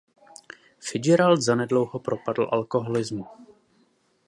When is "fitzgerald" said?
0.79-1.41